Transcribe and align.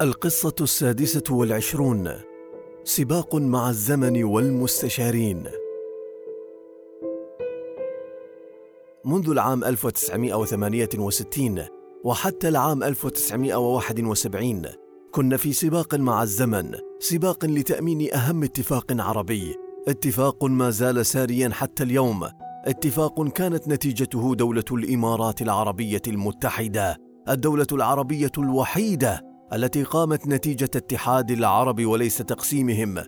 القصة 0.00 0.54
السادسة 0.60 1.22
والعشرون. 1.30 2.10
سباق 2.84 3.34
مع 3.34 3.70
الزمن 3.70 4.24
والمستشارين. 4.24 5.44
منذ 9.04 9.30
العام 9.30 9.64
1968 9.64 11.64
وحتى 12.04 12.48
العام 12.48 12.82
1971 12.82 14.66
كنا 15.10 15.36
في 15.36 15.52
سباق 15.52 15.94
مع 15.94 16.22
الزمن 16.22 16.74
سباق 16.98 17.44
لتأمين 17.44 18.14
أهم 18.14 18.42
اتفاق 18.42 18.86
عربي. 18.90 19.56
اتفاق 19.88 20.44
ما 20.44 20.70
زال 20.70 21.06
ساريا 21.06 21.48
حتى 21.48 21.82
اليوم. 21.82 22.28
اتفاق 22.64 23.28
كانت 23.28 23.68
نتيجته 23.68 24.34
دولة 24.34 24.64
الإمارات 24.72 25.42
العربية 25.42 26.02
المتحدة 26.06 26.96
الدولة 27.28 27.66
العربية 27.72 28.32
الوحيدة 28.38 29.29
التي 29.52 29.82
قامت 29.82 30.26
نتيجة 30.26 30.64
اتحاد 30.64 31.30
العرب 31.30 31.86
وليس 31.86 32.18
تقسيمهم. 32.18 32.98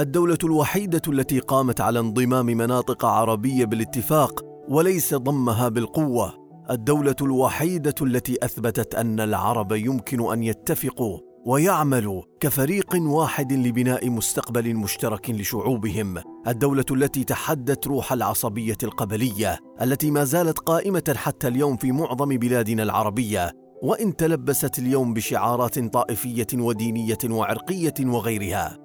الدولة 0.00 0.38
الوحيدة 0.44 1.02
التي 1.08 1.38
قامت 1.38 1.80
على 1.80 1.98
انضمام 2.00 2.46
مناطق 2.46 3.04
عربية 3.04 3.64
بالاتفاق 3.64 4.44
وليس 4.68 5.14
ضمها 5.14 5.68
بالقوة. 5.68 6.48
الدولة 6.70 7.16
الوحيدة 7.22 7.94
التي 8.02 8.38
أثبتت 8.42 8.94
أن 8.94 9.20
العرب 9.20 9.72
يمكن 9.72 10.32
أن 10.32 10.42
يتفقوا 10.42 11.18
ويعملوا 11.46 12.22
كفريق 12.40 12.96
واحد 13.00 13.52
لبناء 13.52 14.10
مستقبل 14.10 14.74
مشترك 14.74 15.30
لشعوبهم. 15.30 16.18
الدولة 16.46 16.84
التي 16.90 17.24
تحدت 17.24 17.86
روح 17.86 18.12
العصبية 18.12 18.78
القبلية 18.82 19.58
التي 19.82 20.10
ما 20.10 20.24
زالت 20.24 20.58
قائمة 20.58 21.14
حتى 21.16 21.48
اليوم 21.48 21.76
في 21.76 21.92
معظم 21.92 22.28
بلادنا 22.28 22.82
العربية 22.82 23.67
وإن 23.82 24.16
تلبست 24.16 24.78
اليوم 24.78 25.14
بشعارات 25.14 25.78
طائفية 25.78 26.46
ودينية 26.54 27.18
وعرقية 27.24 27.94
وغيرها 28.00 28.78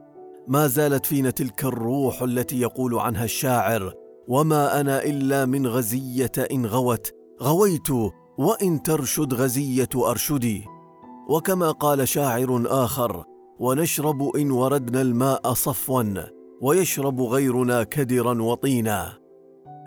ما 0.48 0.68
زالت 0.68 1.06
فينا 1.06 1.30
تلك 1.30 1.64
الروح 1.66 2.22
التي 2.22 2.62
يقول 2.62 3.00
عنها 3.00 3.24
الشاعر 3.24 3.94
وما 4.28 4.80
أنا 4.82 5.04
إلا 5.04 5.46
من 5.46 5.68
غزية 5.68 6.32
إن 6.52 6.66
غوت 6.66 7.12
غويت 7.42 7.90
وإن 8.38 8.84
ترشد 8.84 9.34
غزية 9.34 9.90
أرشدي 9.96 10.64
وكما 11.30 11.72
قال 11.72 12.08
شاعر 12.08 12.64
آخر 12.68 13.24
ونشرب 13.60 14.36
إن 14.36 14.52
وردنا 14.52 15.02
الماء 15.02 15.54
صفوا 15.54 16.04
ويشرب 16.62 17.22
غيرنا 17.22 17.84
كدرا 17.84 18.42
وطينا 18.42 19.14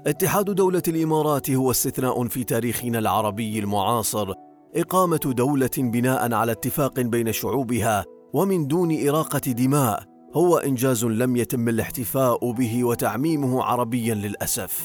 اتحاد 0.06 0.44
دولة 0.44 0.82
الإمارات 0.88 1.50
هو 1.50 1.70
استثناء 1.70 2.28
في 2.28 2.44
تاريخنا 2.44 2.98
العربي 2.98 3.58
المعاصر 3.58 4.34
إقامة 4.74 5.20
دولة 5.36 5.70
بناء 5.78 6.34
على 6.34 6.52
اتفاق 6.52 7.00
بين 7.00 7.32
شعوبها 7.32 8.04
ومن 8.34 8.66
دون 8.66 9.08
إراقة 9.08 9.38
دماء 9.38 10.04
هو 10.34 10.56
إنجاز 10.56 11.04
لم 11.04 11.36
يتم 11.36 11.68
الاحتفاء 11.68 12.52
به 12.52 12.84
وتعميمه 12.84 13.62
عربيا 13.62 14.14
للأسف. 14.14 14.82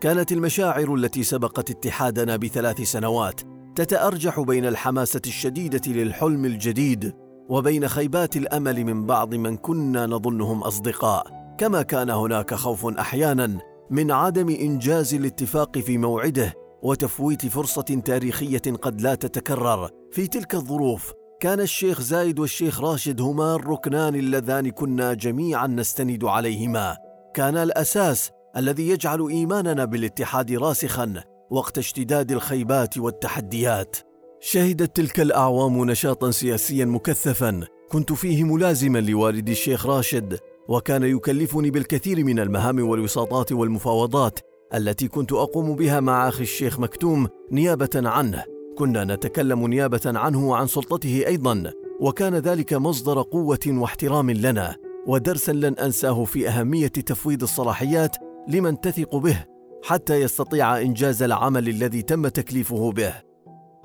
كانت 0.00 0.32
المشاعر 0.32 0.94
التي 0.94 1.22
سبقت 1.22 1.70
اتحادنا 1.70 2.36
بثلاث 2.36 2.82
سنوات 2.82 3.40
تتأرجح 3.74 4.40
بين 4.40 4.66
الحماسة 4.66 5.20
الشديدة 5.26 5.92
للحلم 5.92 6.44
الجديد 6.44 7.12
وبين 7.48 7.88
خيبات 7.88 8.36
الأمل 8.36 8.84
من 8.84 9.06
بعض 9.06 9.34
من 9.34 9.56
كنا 9.56 10.06
نظنهم 10.06 10.62
أصدقاء 10.62 11.54
كما 11.58 11.82
كان 11.82 12.10
هناك 12.10 12.54
خوف 12.54 12.86
أحيانا 12.86 13.58
من 13.90 14.10
عدم 14.10 14.48
إنجاز 14.48 15.14
الاتفاق 15.14 15.78
في 15.78 15.98
موعده 15.98 16.54
وتفويت 16.86 17.46
فرصة 17.46 17.82
تاريخية 17.82 18.62
قد 18.82 19.00
لا 19.00 19.14
تتكرر. 19.14 19.90
في 20.12 20.26
تلك 20.26 20.54
الظروف 20.54 21.12
كان 21.40 21.60
الشيخ 21.60 22.00
زايد 22.00 22.38
والشيخ 22.38 22.80
راشد 22.80 23.20
هما 23.20 23.54
الركنان 23.54 24.14
اللذان 24.14 24.70
كنا 24.70 25.14
جميعا 25.14 25.66
نستند 25.66 26.24
عليهما. 26.24 26.96
كان 27.34 27.56
الأساس 27.56 28.30
الذي 28.56 28.88
يجعل 28.88 29.28
إيماننا 29.28 29.84
بالاتحاد 29.84 30.52
راسخا 30.52 31.14
وقت 31.50 31.78
اشتداد 31.78 32.32
الخيبات 32.32 32.98
والتحديات. 32.98 33.96
شهدت 34.40 34.96
تلك 34.96 35.20
الأعوام 35.20 35.90
نشاطا 35.90 36.30
سياسيا 36.30 36.84
مكثفا. 36.84 37.60
كنت 37.92 38.12
فيه 38.12 38.44
ملازما 38.44 38.98
لوالدي 38.98 39.52
الشيخ 39.52 39.86
راشد 39.86 40.38
وكان 40.68 41.02
يكلفني 41.02 41.70
بالكثير 41.70 42.24
من 42.24 42.38
المهام 42.38 42.88
والوساطات 42.88 43.52
والمفاوضات. 43.52 44.38
التي 44.74 45.08
كنت 45.08 45.32
أقوم 45.32 45.76
بها 45.76 46.00
مع 46.00 46.28
أخي 46.28 46.42
الشيخ 46.42 46.80
مكتوم 46.80 47.28
نيابة 47.52 47.90
عنه. 47.94 48.44
كنا 48.78 49.04
نتكلم 49.04 49.66
نيابة 49.66 50.00
عنه 50.06 50.48
وعن 50.48 50.66
سلطته 50.66 51.26
أيضا 51.26 51.72
وكان 52.00 52.34
ذلك 52.34 52.72
مصدر 52.72 53.22
قوة 53.22 53.58
واحترام 53.66 54.30
لنا 54.30 54.76
ودرسا 55.06 55.52
لن 55.52 55.74
أنساه 55.74 56.24
في 56.24 56.48
أهمية 56.48 56.86
تفويض 56.86 57.42
الصلاحيات 57.42 58.16
لمن 58.48 58.80
تثق 58.80 59.16
به 59.16 59.44
حتى 59.84 60.14
يستطيع 60.20 60.80
إنجاز 60.80 61.22
العمل 61.22 61.68
الذي 61.68 62.02
تم 62.02 62.28
تكليفه 62.28 62.92
به. 62.92 63.12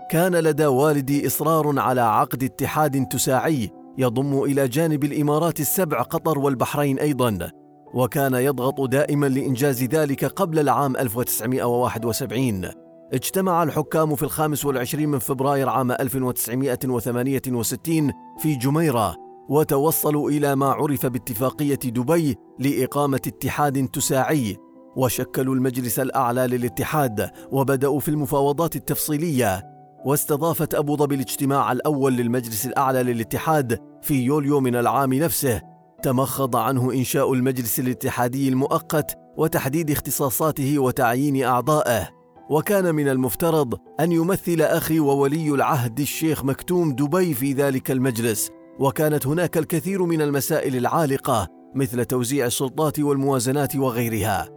كان 0.09 0.35
لدى 0.35 0.65
والدي 0.65 1.27
إصرار 1.27 1.79
على 1.79 2.01
عقد 2.01 2.43
اتحاد 2.43 3.05
تساعي 3.05 3.69
يضم 3.97 4.43
إلى 4.43 4.67
جانب 4.67 5.03
الإمارات 5.03 5.59
السبع 5.59 6.01
قطر 6.01 6.39
والبحرين 6.39 6.99
أيضا. 6.99 7.51
وكان 7.93 8.33
يضغط 8.33 8.81
دائما 8.81 9.25
لإنجاز 9.25 9.83
ذلك 9.83 10.25
قبل 10.25 10.59
العام 10.59 10.97
1971 10.97 12.65
اجتمع 13.13 13.63
الحكام 13.63 14.15
في 14.15 14.23
الخامس 14.23 14.65
والعشرين 14.65 15.09
من 15.09 15.19
فبراير 15.19 15.69
عام 15.69 15.91
1968 15.91 18.11
في 18.39 18.55
جميرة 18.55 19.15
وتوصلوا 19.49 20.29
إلى 20.29 20.55
ما 20.55 20.65
عرف 20.65 21.05
باتفاقية 21.05 21.75
دبي 21.75 22.35
لإقامة 22.59 23.21
اتحاد 23.27 23.87
تساعي. 23.87 24.57
وشكلوا 24.95 25.55
المجلس 25.55 25.99
الأعلى 25.99 26.47
للاتحاد 26.47 27.29
وبدأوا 27.51 27.99
في 27.99 28.09
المفاوضات 28.09 28.75
التفصيلية. 28.75 29.63
واستضافت 30.05 30.75
أبو 30.75 30.97
ظبي 30.97 31.15
الاجتماع 31.15 31.71
الأول 31.71 32.13
للمجلس 32.13 32.65
الأعلى 32.65 33.03
للاتحاد 33.03 33.79
في 34.01 34.21
يوليو 34.21 34.59
من 34.59 34.75
العام 34.75 35.13
نفسه 35.13 35.61
تمخض 36.03 36.55
عنه 36.55 36.93
إنشاء 36.93 37.33
المجلس 37.33 37.79
الاتحادي 37.79 38.49
المؤقت 38.49 39.15
وتحديد 39.37 39.91
اختصاصاته 39.91 40.79
وتعيين 40.79 41.43
أعضائه. 41.43 42.09
وكان 42.49 42.95
من 42.95 43.07
المفترض 43.07 43.77
أن 43.99 44.11
يمثل 44.11 44.61
أخي 44.61 44.99
وولي 44.99 45.49
العهد 45.49 45.99
الشيخ 45.99 46.45
مكتوم 46.45 46.95
دبي 46.95 47.33
في 47.33 47.53
ذلك 47.53 47.91
المجلس. 47.91 48.49
وكانت 48.79 49.27
هناك 49.27 49.57
الكثير 49.57 50.03
من 50.03 50.21
المسائل 50.21 50.75
العالقة 50.75 51.47
مثل 51.75 52.05
توزيع 52.05 52.45
السلطات 52.45 52.99
والموازنات 52.99 53.75
وغيرها. 53.75 54.49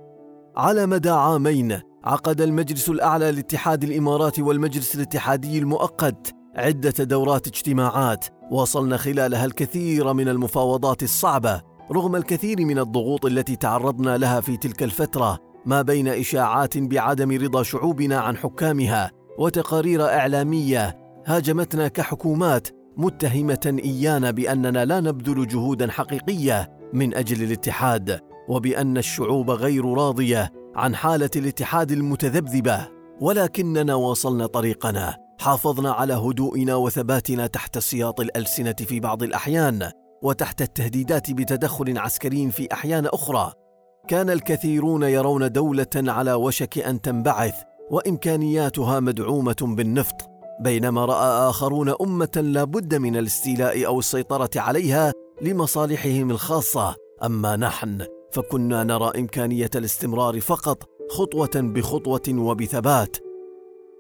على 0.57 0.87
مدى 0.87 1.11
عامين 1.11 1.81
عقد 2.05 2.41
المجلس 2.41 2.89
الأعلى 2.89 3.33
لاتحاد 3.33 3.85
الإمارات 3.85 4.39
والمجلس 4.41 4.95
الاتحادي 4.95 5.59
المؤقت 5.59 6.35
عدة 6.57 7.05
دورات 7.05 7.47
اجتماعات 7.47 8.25
واصلنا 8.51 8.97
خلالها 8.97 9.45
الكثير 9.45 10.13
من 10.13 10.29
المفاوضات 10.29 11.03
الصعبة 11.03 11.63
رغم 11.93 12.17
الكثير 12.17 12.65
من 12.65 12.79
الضغوط 12.79 13.27
التي 13.27 13.57
تعرضنا 13.57 14.19
لها 14.19 14.41
في 14.41 14.57
تلك 14.57 14.83
الفترة 14.83 15.39
ما 15.67 15.83
بين 15.83 16.09
إشاعات 16.09 16.79
بعدم 16.79 17.31
رضا 17.33 17.63
شعوبنا 17.63 18.19
عن 18.19 18.37
حكامها 18.37 19.11
وتقارير 19.39 20.05
إعلامية 20.05 20.99
هاجمتنا 21.27 21.89
كحكومات 21.89 22.69
متهمة 22.97 23.77
إيانا 23.85 24.31
بأننا 24.31 24.85
لا 24.85 25.01
نبذل 25.01 25.47
جهودا 25.47 25.91
حقيقية 25.91 26.71
من 26.93 27.15
أجل 27.15 27.43
الاتحاد 27.43 28.21
وبأن 28.49 28.99
الشعوب 28.99 29.51
غير 29.51 29.95
راضية 29.95 30.53
عن 30.75 30.95
حالة 30.95 31.31
الاتحاد 31.37 31.93
المتذبذبة 31.93 32.89
ولكننا 33.21 33.95
واصلنا 33.95 34.47
طريقنا. 34.47 35.24
حافظنا 35.45 35.93
على 35.93 36.15
هدوئنا 36.15 36.75
وثباتنا 36.75 37.47
تحت 37.47 37.79
سياط 37.79 38.21
الألسنة 38.21 38.73
في 38.73 39.01
بعض 39.01 39.23
الأحيان 39.23 39.91
وتحت 40.23 40.63
التهديدات 40.63 41.31
بتدخل 41.31 41.99
عسكري 41.99 42.51
في 42.51 42.73
أحيان 42.73 43.07
أخرى. 43.07 43.53
كان 44.09 44.31
الكثيرون 44.31 45.03
يرون 45.03 45.53
دولة 45.53 45.87
على 45.97 46.33
وشك 46.33 46.79
أن 46.79 47.01
تنبعث 47.01 47.55
وإمكانياتها 47.91 49.01
مدعومة 49.01 49.57
بالنفط. 49.61 50.15
بينما 50.61 51.05
رأى 51.05 51.51
آخرون 51.51 51.95
أمة 52.01 52.43
لا 52.45 52.65
بد 52.65 52.95
من 52.95 53.17
الاستيلاء 53.17 53.87
أو 53.87 53.99
السيطرة 53.99 54.51
عليها 54.57 55.13
لمصالحهم 55.43 56.31
الخاصة. 56.31 56.95
أما 57.25 57.57
نحن 57.57 58.07
فكنا 58.33 58.85
نرى 58.85 59.13
إمكانية 59.21 59.71
الاستمرار 59.75 60.41
فقط 60.41 60.83
خطوة 61.11 61.51
بخطوة 61.55 62.29
وبثبات. 62.29 63.24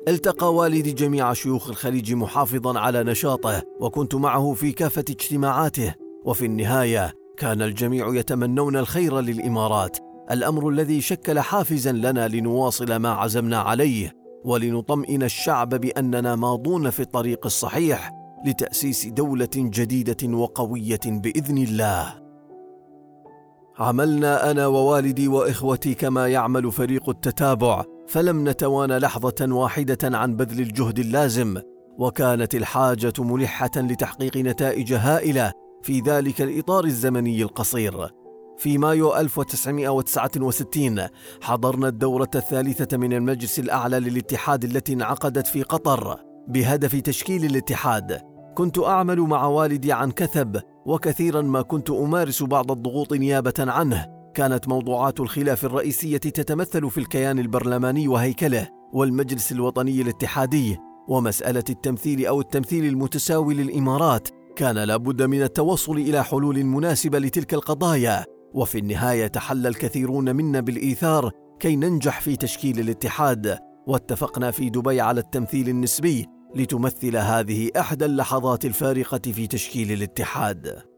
التقى 0.08 0.54
والدي 0.54 0.92
جميع 0.92 1.32
شيوخ 1.32 1.68
الخليج 1.68 2.12
محافظا 2.12 2.78
على 2.78 3.04
نشاطه 3.04 3.62
وكنت 3.80 4.14
معه 4.14 4.52
في 4.52 4.72
كافة 4.72 5.04
اجتماعاته. 5.10 5.94
وفي 6.24 6.46
النهاية 6.46 7.14
كان 7.36 7.62
الجميع 7.62 8.14
يتمنون 8.14 8.76
الخير 8.76 9.20
للإمارات 9.20 9.98
الأمر 10.30 10.68
الذي 10.68 11.00
شكل 11.00 11.40
حافزا 11.40 11.92
لنا 11.92 12.28
لنواصل 12.28 12.96
ما 12.96 13.08
عزمنا 13.08 13.58
عليه 13.58 14.12
ولنطمئن 14.44 15.22
الشعب 15.22 15.68
بأننا 15.68 16.36
ماضون 16.36 16.90
في 16.90 17.00
الطريق 17.00 17.46
الصحيح 17.46 18.10
لتأسيس 18.46 19.06
دولة 19.06 19.48
جديدة 19.56 20.36
وقوية 20.36 21.00
بإذن 21.06 21.58
الله. 21.58 22.14
عملنا 23.78 24.50
أنا 24.50 24.66
ووالدي 24.66 25.28
وإخوتي 25.28 25.94
كما 25.94 26.28
يعمل 26.28 26.72
فريق 26.72 27.08
التتابع 27.08 27.84
فلم 28.08 28.48
نتوانى 28.48 28.98
لحظة 28.98 29.34
واحدة 29.40 29.98
عن 30.18 30.36
بذل 30.36 30.60
الجهد 30.60 30.98
اللازم 30.98 31.60
وكانت 31.98 32.54
الحاجة 32.54 33.12
ملحة 33.18 33.70
لتحقيق 33.76 34.36
نتائج 34.36 34.92
هائلة 34.92 35.52
في 35.82 36.00
ذلك 36.00 36.42
الإطار 36.42 36.84
الزمني 36.84 37.42
القصير 37.42 38.08
في 38.58 38.78
مايو 38.78 39.16
1969 39.16 41.06
حضرنا 41.42 41.88
الدورة 41.88 42.30
الثالثة 42.34 42.96
من 42.96 43.12
المجلس 43.12 43.58
الأعلى 43.58 44.00
للاتحاد 44.00 44.64
التي 44.64 44.92
انعقدت 44.92 45.46
في 45.46 45.62
قطر 45.62 46.16
بهدف 46.48 47.00
تشكيل 47.00 47.44
الاتحاد. 47.44 48.20
كنت 48.54 48.78
أعمل 48.78 49.20
مع 49.20 49.46
والدي 49.46 49.92
عن 49.92 50.10
كثب 50.10 50.60
وكثيرا 50.86 51.42
ما 51.42 51.62
كنت 51.62 51.90
أمارس 51.90 52.42
بعض 52.42 52.70
الضغوط 52.70 53.12
نيابة 53.12 53.54
عنه. 53.58 54.13
كانت 54.34 54.68
موضوعات 54.68 55.20
الخلاف 55.20 55.64
الرئيسية 55.64 56.16
تتمثل 56.16 56.90
في 56.90 56.98
الكيان 56.98 57.38
البرلماني 57.38 58.08
وهيكله 58.08 58.68
والمجلس 58.92 59.52
الوطني 59.52 60.02
الاتحادي 60.02 60.78
ومسألة 61.08 61.64
التمثيل 61.70 62.26
أو 62.26 62.40
التمثيل 62.40 62.84
المتساوي 62.84 63.54
للإمارات 63.54 64.28
كان 64.56 64.78
لابد 64.78 65.22
من 65.22 65.42
التوصل 65.42 65.96
إلى 65.96 66.24
حلول 66.24 66.64
مناسبة 66.64 67.18
لتلك 67.18 67.54
القضايا. 67.54 68.24
وفي 68.54 68.78
النهاية 68.78 69.26
تحلى 69.26 69.68
الكثيرون 69.68 70.36
منا 70.36 70.60
بالإيثار 70.60 71.30
كي 71.60 71.76
ننجح 71.76 72.20
في 72.20 72.36
تشكيل 72.36 72.80
الاتحاد. 72.80 73.58
واتفقنا 73.86 74.50
في 74.50 74.70
دبي 74.70 75.00
على 75.00 75.20
التمثيل 75.20 75.68
النسبي 75.68 76.26
لتمثل 76.54 77.16
هذه 77.16 77.70
إحدى 77.76 78.04
اللحظات 78.04 78.64
الفارقة 78.64 79.32
في 79.32 79.46
تشكيل 79.46 79.92
الاتحاد. 79.92 80.93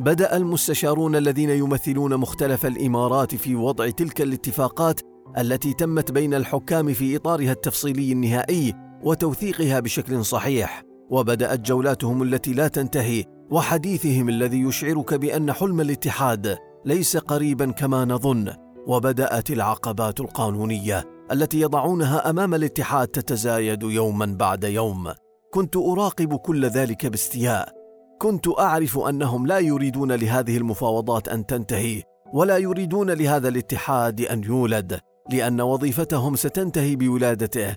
بدأ 0.00 0.36
المستشارون 0.36 1.16
الذين 1.16 1.50
يمثلون 1.50 2.16
مختلف 2.16 2.66
الإمارات 2.66 3.34
في 3.34 3.54
وضع 3.54 3.90
تلك 3.90 4.20
الاتفاقات 4.20 5.00
التي 5.38 5.72
تمت 5.72 6.12
بين 6.12 6.34
الحكام 6.34 6.92
في 6.92 7.16
إطارها 7.16 7.52
التفصيلي 7.52 8.12
النهائي 8.12 8.74
وتوثيقها 9.02 9.80
بشكل 9.80 10.24
صحيح. 10.24 10.82
وبدأت 11.10 11.60
جولاتهم 11.60 12.22
التي 12.22 12.52
لا 12.52 12.68
تنتهي 12.68 13.24
وحديثهم 13.50 14.28
الذي 14.28 14.60
يشعرك 14.60 15.14
بأن 15.14 15.52
حلم 15.52 15.80
الاتحاد 15.80 16.58
ليس 16.84 17.16
قريبا 17.16 17.70
كما 17.70 18.04
نظن. 18.04 18.52
وبدأت 18.86 19.50
العقبات 19.50 20.20
القانونية 20.20 21.04
التي 21.32 21.60
يضعونها 21.60 22.30
أمام 22.30 22.54
الاتحاد 22.54 23.08
تتزايد 23.08 23.82
يوما 23.82 24.26
بعد 24.26 24.64
يوم. 24.64 25.12
كنت 25.52 25.76
أراقب 25.76 26.36
كل 26.36 26.66
ذلك 26.66 27.06
باستياء. 27.06 27.79
كنت 28.22 28.48
أعرف 28.58 28.98
أنهم 28.98 29.46
لا 29.46 29.58
يريدون 29.58 30.12
لهذه 30.12 30.56
المفاوضات 30.56 31.28
أن 31.28 31.46
تنتهي 31.46 32.02
ولا 32.32 32.56
يريدون 32.56 33.10
لهذا 33.10 33.48
الاتحاد 33.48 34.20
أن 34.20 34.44
يولد 34.44 35.00
لأن 35.30 35.60
وظيفتهم 35.60 36.36
ستنتهي 36.36 36.96
بولادته. 36.96 37.76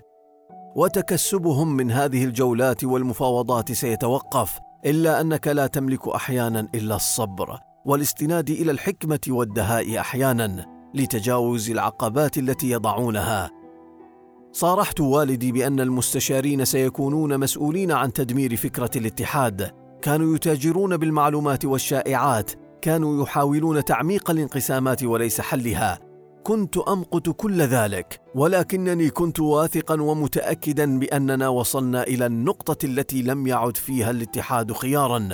وتكسبهم 0.76 1.76
من 1.76 1.90
هذه 1.90 2.24
الجولات 2.24 2.84
والمفاوضات 2.84 3.72
سيتوقف 3.72 4.58
إلا 4.86 5.20
أنك 5.20 5.48
لا 5.48 5.66
تملك 5.66 6.08
أحيانا 6.08 6.68
إلا 6.74 6.96
الصبر 6.96 7.58
والاستناد 7.86 8.50
إلى 8.50 8.70
الحكمة 8.70 9.20
والدهاء 9.28 9.98
أحيانا 10.00 10.66
لتجاوز 10.94 11.70
العقبات 11.70 12.38
التي 12.38 12.70
يضعونها. 12.70 13.50
صارحت 14.52 15.00
والدي 15.00 15.52
بأن 15.52 15.80
المستشارين 15.80 16.64
سيكونون 16.64 17.40
مسؤولين 17.40 17.92
عن 17.92 18.12
تدمير 18.12 18.56
فكرة 18.56 18.90
الاتحاد. 18.96 19.83
كانوا 20.04 20.34
يتاجرون 20.34 20.96
بالمعلومات 20.96 21.64
والشائعات 21.64 22.50
كانوا 22.82 23.22
يحاولون 23.22 23.84
تعميق 23.84 24.30
الانقسامات 24.30 25.04
وليس 25.04 25.40
حلها. 25.40 25.98
كنت 26.42 26.78
أمقت 26.78 27.30
كل 27.30 27.62
ذلك 27.62 28.20
ولكنني 28.34 29.10
كنت 29.10 29.40
واثقا 29.40 30.02
ومتاكدا 30.02 30.98
بأننا 30.98 31.48
وصلنا 31.48 32.02
إلى 32.02 32.26
النقطة 32.26 32.86
التي 32.86 33.22
لم 33.22 33.46
يعد 33.46 33.76
فيها 33.76 34.10
الاتحاد 34.10 34.72
خيارا 34.72 35.28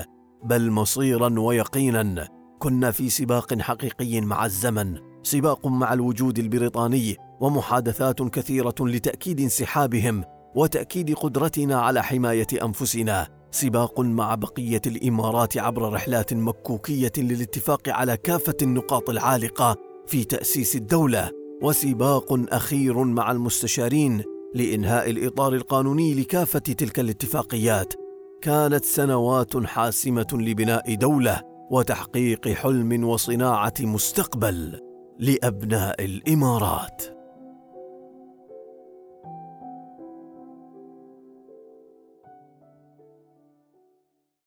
بل 0.44 0.70
مصيرا 0.70 1.40
ويقينا. 1.40 2.28
كنا 2.58 2.90
في 2.90 3.10
سباق 3.10 3.58
حقيقي 3.60 4.20
مع 4.20 4.44
الزمن 4.44 4.98
سباق 5.22 5.66
مع 5.66 5.92
الوجود 5.92 6.38
البريطاني 6.38 7.16
ومحادثات 7.40 8.22
كثيرة 8.22 8.74
لتأكيد 8.80 9.40
انسحابهم 9.40 10.24
وتأكيد 10.54 11.14
قدرتنا 11.14 11.80
على 11.80 12.02
حماية 12.02 12.46
أنفسنا. 12.62 13.39
سباق 13.50 14.00
مع 14.00 14.34
بقية 14.34 14.80
الإمارات 14.86 15.58
عبر 15.58 15.92
رحلات 15.92 16.34
مكوكية 16.34 17.12
للاتفاق 17.18 17.88
على 17.88 18.16
كافة 18.16 18.56
النقاط 18.62 19.10
العالقة 19.10 19.76
في 20.06 20.24
تأسيس 20.24 20.76
الدولة 20.76 21.30
وسباق 21.62 22.54
أخير 22.54 23.04
مع 23.04 23.30
المستشارين 23.30 24.22
لإنهاء 24.54 25.10
الإطار 25.10 25.54
القانوني 25.54 26.14
لكافة 26.14 26.58
تلك 26.58 27.00
الاتفاقيات. 27.00 27.94
كانت 28.42 28.84
سنوات 28.84 29.56
حاسمة 29.56 30.26
لبناء 30.32 30.94
دولة 30.94 31.42
وتحقيق 31.70 32.48
حلم 32.48 33.04
وصناعة 33.04 33.74
مستقبل 33.80 34.80
لأبناء 35.18 36.04
الإمارات. 36.04 37.19